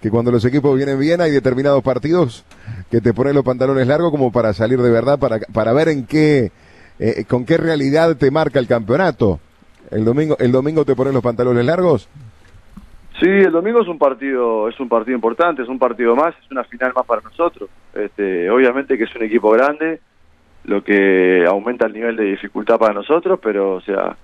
Que 0.00 0.10
cuando 0.10 0.30
los 0.30 0.44
equipos 0.44 0.76
vienen 0.76 0.98
bien 1.00 1.20
hay 1.20 1.30
determinados 1.30 1.82
partidos 1.82 2.44
que 2.90 3.00
te 3.00 3.14
pones 3.14 3.34
los 3.34 3.44
pantalones 3.44 3.86
largos 3.86 4.10
como 4.10 4.30
para 4.30 4.52
salir 4.52 4.80
de 4.80 4.90
verdad, 4.90 5.18
para, 5.18 5.40
para 5.52 5.72
ver 5.72 5.88
en 5.88 6.06
qué, 6.06 6.52
eh, 6.98 7.24
con 7.28 7.44
qué 7.44 7.56
realidad 7.56 8.16
te 8.16 8.30
marca 8.30 8.58
el 8.58 8.66
campeonato. 8.66 9.40
¿El 9.90 10.04
domingo, 10.04 10.36
¿El 10.38 10.52
domingo 10.52 10.84
te 10.84 10.94
pones 10.94 11.14
los 11.14 11.22
pantalones 11.22 11.64
largos? 11.64 12.08
Sí, 13.20 13.28
el 13.28 13.50
domingo 13.50 13.80
es 13.80 13.88
un 13.88 13.98
partido, 13.98 14.68
es 14.68 14.78
un 14.78 14.88
partido 14.88 15.14
importante, 15.14 15.62
es 15.62 15.68
un 15.68 15.78
partido 15.78 16.14
más, 16.14 16.34
es 16.42 16.50
una 16.50 16.64
final 16.64 16.92
más 16.94 17.06
para 17.06 17.22
nosotros. 17.22 17.70
Este, 17.94 18.50
obviamente 18.50 18.98
que 18.98 19.04
es 19.04 19.16
un 19.16 19.22
equipo 19.22 19.50
grande, 19.50 20.00
lo 20.64 20.84
que 20.84 21.44
aumenta 21.46 21.86
el 21.86 21.94
nivel 21.94 22.16
de 22.16 22.24
dificultad 22.24 22.78
para 22.78 22.92
nosotros, 22.92 23.38
pero 23.42 23.76
o 23.76 23.80
sea, 23.80 24.16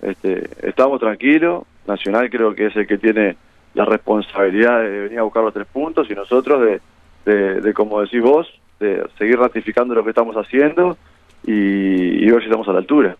este, 0.00 0.48
estamos 0.62 0.98
tranquilos. 1.00 1.64
Nacional 1.86 2.28
creo 2.30 2.54
que 2.54 2.66
es 2.66 2.76
el 2.76 2.86
que 2.86 2.98
tiene 2.98 3.36
la 3.74 3.84
responsabilidad 3.84 4.80
de 4.82 5.00
venir 5.00 5.18
a 5.18 5.22
buscar 5.22 5.42
los 5.42 5.54
tres 5.54 5.66
puntos 5.72 6.10
y 6.10 6.14
nosotros 6.14 6.62
de, 6.62 6.80
de, 7.24 7.60
de, 7.60 7.74
como 7.74 8.00
decís 8.00 8.22
vos, 8.22 8.48
de 8.80 9.04
seguir 9.18 9.38
ratificando 9.38 9.94
lo 9.94 10.02
que 10.04 10.10
estamos 10.10 10.36
haciendo 10.36 10.96
y, 11.44 11.52
y 11.52 12.30
ver 12.30 12.40
si 12.40 12.46
estamos 12.46 12.68
a 12.68 12.72
la 12.72 12.78
altura. 12.78 13.16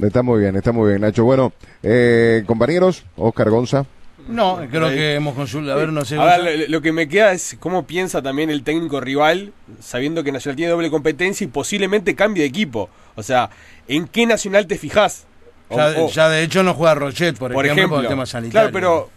Está 0.00 0.22
muy 0.22 0.40
bien, 0.40 0.56
está 0.56 0.72
muy 0.72 0.88
bien, 0.88 1.02
Nacho. 1.02 1.24
Bueno, 1.24 1.52
eh, 1.82 2.42
compañeros, 2.46 3.04
Oscar 3.16 3.50
Gonza. 3.50 3.84
No, 4.26 4.60
creo 4.70 4.88
que 4.88 5.14
hemos 5.14 5.34
consultado. 5.34 5.76
A 5.76 5.80
ver, 5.80 5.92
no 5.92 6.04
sé. 6.04 6.16
A 6.16 6.24
ver, 6.24 6.38
Gonzalo. 6.38 6.56
lo, 6.56 6.68
lo 6.68 6.80
que 6.80 6.92
me 6.92 7.08
queda 7.08 7.32
es 7.32 7.56
cómo 7.60 7.86
piensa 7.86 8.22
también 8.22 8.50
el 8.50 8.62
técnico 8.62 9.00
rival, 9.00 9.52
sabiendo 9.80 10.24
que 10.24 10.32
Nacional 10.32 10.56
tiene 10.56 10.72
doble 10.72 10.90
competencia 10.90 11.44
y 11.44 11.48
posiblemente 11.48 12.14
cambie 12.14 12.44
de 12.44 12.48
equipo. 12.48 12.88
O 13.16 13.22
sea, 13.22 13.50
¿en 13.86 14.08
qué 14.08 14.24
Nacional 14.26 14.66
te 14.66 14.78
fijas? 14.78 15.26
Ya, 15.76 16.02
o- 16.02 16.08
ya 16.08 16.28
de 16.28 16.42
hecho 16.42 16.62
no 16.62 16.74
juega 16.74 16.94
Rochet, 16.94 17.38
por, 17.38 17.52
por 17.52 17.64
ejemplo, 17.64 17.82
ejemplo, 17.82 17.96
por 17.98 18.04
el 18.04 18.08
tema 18.10 18.26
sanitario. 18.26 18.70
claro, 18.70 18.72
pero 18.72 19.10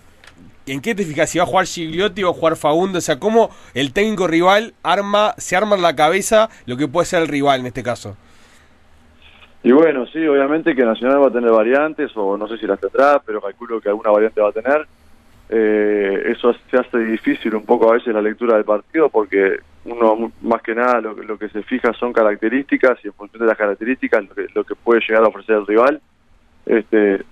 ¿en 0.65 0.81
qué 0.81 0.95
te 0.95 1.03
fijas? 1.05 1.29
Si 1.29 1.37
va 1.37 1.43
a 1.43 1.47
jugar 1.47 1.65
Gigliotti 1.65 2.23
o 2.23 2.27
va 2.27 2.31
a 2.31 2.39
jugar 2.39 2.55
Fagundo, 2.55 2.97
o 2.97 3.01
sea, 3.01 3.19
cómo 3.19 3.49
el 3.73 3.93
técnico 3.93 4.27
rival 4.27 4.73
arma, 4.83 5.33
se 5.37 5.55
arma 5.55 5.75
en 5.75 5.81
la 5.81 5.95
cabeza 5.95 6.49
lo 6.65 6.77
que 6.77 6.87
puede 6.87 7.05
ser 7.05 7.21
el 7.21 7.27
rival 7.27 7.59
en 7.61 7.65
este 7.67 7.83
caso. 7.83 8.17
Y 9.63 9.71
bueno, 9.71 10.05
sí, 10.07 10.25
obviamente 10.27 10.75
que 10.75 10.83
Nacional 10.85 11.21
va 11.23 11.27
a 11.27 11.31
tener 11.31 11.49
variantes, 11.51 12.11
o 12.15 12.37
no 12.37 12.47
sé 12.47 12.57
si 12.59 12.67
las 12.67 12.79
tendrá, 12.79 13.19
pero 13.25 13.41
calculo 13.41 13.81
que 13.81 13.89
alguna 13.89 14.11
variante 14.11 14.39
va 14.39 14.49
a 14.49 14.51
tener. 14.51 14.85
Eh, 15.49 16.23
eso 16.31 16.53
se 16.71 16.77
hace 16.77 16.97
difícil 16.99 17.53
un 17.55 17.65
poco 17.65 17.89
a 17.89 17.93
veces 17.93 18.13
la 18.13 18.21
lectura 18.21 18.55
del 18.55 18.65
partido, 18.65 19.09
porque 19.09 19.57
uno 19.85 20.31
más 20.41 20.61
que 20.63 20.73
nada 20.73 21.01
lo, 21.01 21.15
que- 21.15 21.23
lo 21.23 21.37
que 21.37 21.49
se 21.49 21.61
fija 21.63 21.93
son 21.93 22.13
características 22.13 22.97
y 23.03 23.07
en 23.07 23.13
función 23.13 23.41
de 23.41 23.47
las 23.47 23.57
características 23.57 24.23
lo 24.27 24.35
que, 24.35 24.45
lo 24.53 24.63
que 24.63 24.75
puede 24.75 25.01
llegar 25.07 25.23
a 25.23 25.27
ofrecer 25.27 25.55
el 25.57 25.67
rival. 25.67 26.01
Este, 26.65 27.23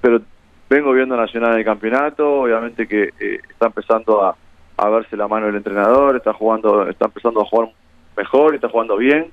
pero 0.00 0.20
vengo 0.68 0.92
viendo 0.92 1.16
Nacional 1.16 1.52
en 1.52 1.58
el 1.58 1.64
campeonato, 1.64 2.42
obviamente 2.42 2.86
que 2.86 3.10
eh, 3.20 3.40
está 3.48 3.66
empezando 3.66 4.22
a, 4.24 4.36
a 4.76 4.88
verse 4.88 5.16
la 5.16 5.28
mano 5.28 5.46
del 5.46 5.56
entrenador, 5.56 6.16
está 6.16 6.32
jugando, 6.32 6.88
está 6.88 7.06
empezando 7.06 7.40
a 7.42 7.44
jugar 7.44 7.70
mejor, 8.16 8.54
está 8.54 8.68
jugando 8.68 8.96
bien. 8.96 9.30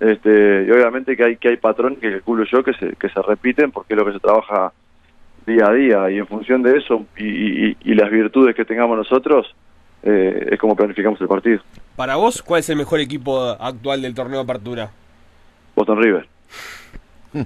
Este, 0.00 0.64
y 0.66 0.70
obviamente 0.70 1.16
que 1.16 1.24
hay 1.24 1.36
que 1.38 1.48
hay 1.48 1.56
patrones 1.56 1.98
que 1.98 2.10
calculo 2.12 2.44
yo 2.44 2.62
que 2.62 2.74
se, 2.74 2.94
que 2.96 3.08
se 3.08 3.22
repiten 3.22 3.70
porque 3.72 3.94
es 3.94 3.98
lo 3.98 4.04
que 4.04 4.12
se 4.12 4.20
trabaja 4.20 4.70
día 5.46 5.66
a 5.68 5.72
día 5.72 6.10
y 6.10 6.18
en 6.18 6.26
función 6.26 6.62
de 6.62 6.76
eso 6.76 7.06
y, 7.16 7.24
y- 7.70 7.76
y 7.82 7.94
las 7.94 8.10
virtudes 8.10 8.54
que 8.54 8.64
tengamos 8.66 8.98
nosotros 8.98 9.54
eh, 10.02 10.48
es 10.52 10.58
como 10.58 10.76
planificamos 10.76 11.18
el 11.22 11.28
partido. 11.28 11.60
Para 11.96 12.16
vos, 12.16 12.42
¿cuál 12.42 12.60
es 12.60 12.68
el 12.68 12.76
mejor 12.76 13.00
equipo 13.00 13.56
actual 13.58 14.02
del 14.02 14.14
torneo 14.14 14.36
de 14.38 14.44
apertura? 14.44 14.90
Boston 15.74 16.02
River. 16.02 16.28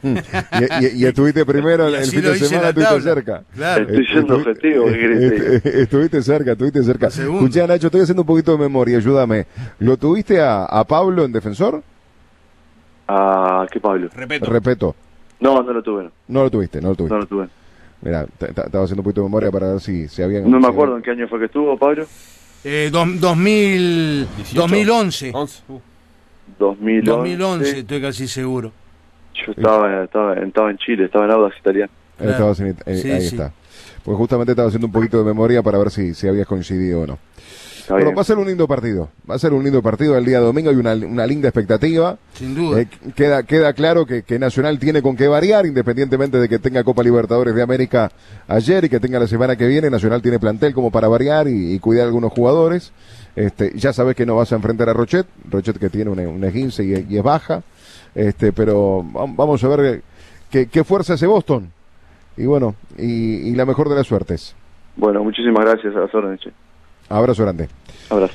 Y, 0.02 0.84
y- 0.86 1.02
y 1.02 1.06
estuviste 1.06 1.44
primero 1.44 1.88
Y 1.90 1.94
el 1.94 2.04
fin 2.06 2.22
de 2.22 2.34
semana, 2.38 2.68
estuviste 2.68 3.00
cerca. 3.02 3.42
Claro. 3.54 3.82
Estoy 3.88 4.06
siendo 4.06 4.38
Estuvi- 4.38 4.40
objetivo, 4.50 4.84
¿qué 4.86 4.92
querés 4.98 5.30
que 5.32 5.38
te 5.40 5.56
est- 5.56 5.66
Estuviste 5.66 6.22
cerca, 6.22 6.52
estuviste 6.52 6.82
cerca. 6.82 7.06
Escuchá, 7.08 7.66
Nacho, 7.66 7.86
estoy 7.88 8.00
haciendo 8.02 8.22
un 8.22 8.26
poquito 8.26 8.52
de 8.52 8.58
memoria, 8.58 8.98
ayúdame. 8.98 9.46
¿Lo 9.78 9.96
tuviste 9.96 10.40
a, 10.40 10.64
a 10.64 10.84
Pablo 10.84 11.24
en 11.24 11.32
defensor? 11.32 11.82
Ah, 13.08 13.66
¿qué 13.70 13.80
Pablo? 13.80 14.08
Repito. 14.14 14.46
Repeto, 14.50 14.94
No, 15.40 15.62
no 15.62 15.72
lo 15.72 15.82
tuve, 15.82 16.04
no, 16.04 16.10
no 16.28 16.42
lo 16.44 16.50
tuviste, 16.50 16.80
no 16.80 16.90
lo 16.90 16.94
tuviste. 16.94 17.14
no 17.14 17.20
lo 17.20 17.26
tuve. 17.26 17.48
Mira, 18.02 18.26
estaba 18.40 18.84
haciendo 18.84 19.00
un 19.00 19.04
poquito 19.04 19.20
de 19.20 19.26
memoria 19.26 19.50
para 19.50 19.72
ver 19.72 19.80
si, 19.80 20.08
si 20.08 20.22
habían... 20.22 20.50
No 20.50 20.58
me 20.58 20.68
acuerdo 20.68 20.96
en 20.96 21.02
qué 21.02 21.10
año 21.10 21.28
fue 21.28 21.38
que 21.38 21.44
estuvo, 21.46 21.76
Pablo. 21.76 22.06
Eh, 22.64 22.88
dos- 22.92 23.20
2000, 23.20 24.26
18. 24.36 24.54
2011. 24.60 25.30
11. 25.34 25.62
Uh. 25.68 25.80
2011. 26.58 27.10
2011, 27.10 27.78
estoy 27.80 28.00
casi 28.00 28.28
seguro. 28.28 28.72
Yo 29.46 29.52
estaba, 29.52 30.04
estaba, 30.04 30.34
estaba 30.34 30.70
en 30.70 30.78
Chile, 30.78 31.04
estaba 31.06 31.24
en 31.24 31.30
Audax 31.32 31.58
Italiano. 31.58 31.92
Estabas 32.18 32.60
en- 32.60 32.76
eh, 32.86 32.96
Sí, 32.96 33.10
ahí 33.10 33.20
sí. 33.20 33.26
está. 33.36 33.52
Pues 34.04 34.16
justamente 34.16 34.52
estaba 34.52 34.68
haciendo 34.68 34.86
un 34.86 34.92
poquito 34.92 35.18
de 35.18 35.24
memoria 35.24 35.62
para 35.62 35.78
ver 35.78 35.90
si, 35.90 36.14
si 36.14 36.26
habías 36.28 36.46
coincidido 36.46 37.02
o 37.02 37.06
no. 37.06 37.18
Bueno, 37.88 38.14
va 38.14 38.20
a 38.20 38.24
ser 38.24 38.38
un 38.38 38.46
lindo 38.46 38.68
partido. 38.68 39.08
Va 39.28 39.34
a 39.34 39.38
ser 39.40 39.52
un 39.52 39.64
lindo 39.64 39.82
partido 39.82 40.16
el 40.16 40.24
día 40.24 40.38
domingo. 40.38 40.70
Hay 40.70 40.76
una, 40.76 40.94
una 40.94 41.26
linda 41.26 41.48
expectativa. 41.48 42.16
Sin 42.34 42.54
duda. 42.54 42.82
Eh, 42.82 42.88
queda, 43.16 43.42
queda 43.42 43.72
claro 43.72 44.06
que, 44.06 44.22
que, 44.22 44.38
Nacional 44.38 44.78
tiene 44.78 45.02
con 45.02 45.16
qué 45.16 45.26
variar, 45.26 45.66
independientemente 45.66 46.38
de 46.38 46.48
que 46.48 46.60
tenga 46.60 46.84
Copa 46.84 47.02
Libertadores 47.02 47.52
de 47.52 47.62
América 47.62 48.12
ayer 48.46 48.84
y 48.84 48.88
que 48.88 49.00
tenga 49.00 49.18
la 49.18 49.26
semana 49.26 49.56
que 49.56 49.66
viene. 49.66 49.90
Nacional 49.90 50.22
tiene 50.22 50.38
plantel 50.38 50.72
como 50.72 50.92
para 50.92 51.08
variar 51.08 51.48
y, 51.48 51.74
y 51.74 51.78
cuidar 51.80 52.04
a 52.04 52.06
algunos 52.06 52.32
jugadores. 52.32 52.92
Este, 53.34 53.72
ya 53.74 53.92
sabes 53.92 54.14
que 54.14 54.24
no 54.24 54.36
vas 54.36 54.52
a 54.52 54.56
enfrentar 54.56 54.88
a 54.88 54.92
Rochet. 54.92 55.26
Rochet 55.50 55.76
que 55.76 55.90
tiene 55.90 56.10
un, 56.10 56.20
un 56.20 56.44
esguince 56.44 56.84
y, 56.84 57.06
y, 57.08 57.16
es 57.18 57.22
baja. 57.24 57.62
Este, 58.14 58.52
pero 58.52 59.04
vamos 59.04 59.62
a 59.64 59.68
ver 59.68 60.02
qué, 60.50 60.68
qué 60.68 60.84
fuerza 60.84 61.14
hace 61.14 61.26
Boston. 61.26 61.70
Y 62.36 62.46
bueno, 62.46 62.74
y, 62.96 63.50
y 63.50 63.54
la 63.54 63.66
mejor 63.66 63.88
de 63.88 63.96
las 63.96 64.06
suertes. 64.06 64.54
Bueno, 64.96 65.22
muchísimas 65.22 65.64
gracias 65.64 65.94
a. 65.96 66.52
Abrazo 67.08 67.42
grande. 67.42 67.68
Abrazo. 68.08 68.34